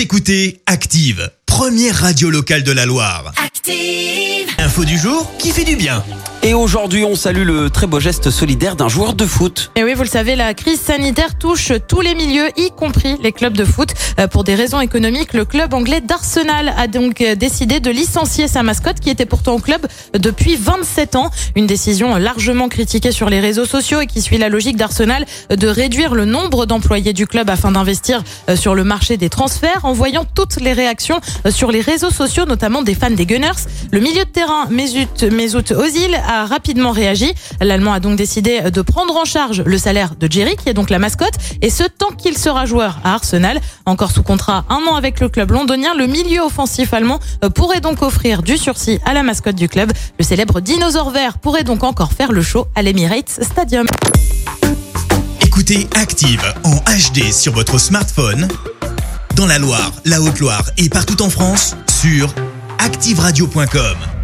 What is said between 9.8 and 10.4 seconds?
oui, vous le savez,